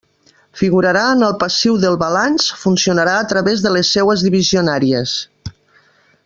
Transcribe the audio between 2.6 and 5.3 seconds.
funcionarà a través de les seues divisionàries.